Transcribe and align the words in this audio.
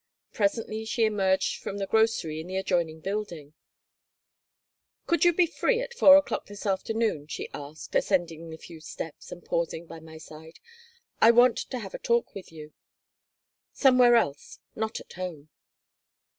Presently 0.33 0.83
she 0.83 1.05
emerged 1.05 1.59
from 1.61 1.77
the 1.77 1.85
grocery 1.85 2.41
in 2.41 2.47
the 2.47 2.57
adjoining 2.57 3.01
building 3.01 3.53
"Could 5.05 5.23
you 5.25 5.31
be 5.31 5.45
free 5.45 5.79
at 5.79 5.93
4 5.93 6.17
o'clock 6.17 6.47
this 6.47 6.65
afternoon?" 6.65 7.27
she 7.27 7.51
asked, 7.53 7.93
ascending 7.93 8.49
the 8.49 8.57
few 8.57 8.79
steps, 8.81 9.31
and 9.31 9.45
pausing 9.45 9.85
by 9.85 9.99
my 9.99 10.17
side. 10.17 10.57
"I 11.21 11.29
want 11.29 11.57
to 11.69 11.77
have 11.77 11.93
a 11.93 11.99
talk 11.99 12.33
with 12.33 12.51
you. 12.51 12.73
Somewhere 13.73 14.15
else. 14.15 14.57
Not 14.75 14.99
at 14.99 15.13
home." 15.13 15.49